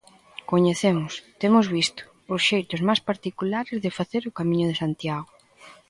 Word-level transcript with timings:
Coñecemos, 0.51 1.11
temos 1.41 1.65
visto, 1.77 2.01
os 2.33 2.41
xeitos 2.49 2.81
máis 2.87 3.01
particulares 3.09 3.77
de 3.83 3.95
facer 3.97 4.23
o 4.25 4.35
Camiño 4.39 4.67
de 4.71 4.79
Santiago. 4.81 5.29